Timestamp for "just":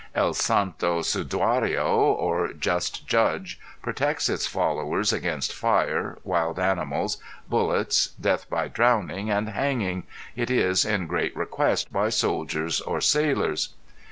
2.53-3.05